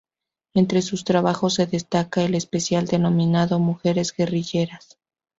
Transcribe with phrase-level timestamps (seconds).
[0.55, 4.97] Entre sus trabajos se destaca el especial denominado "Mujeres guerrilleras".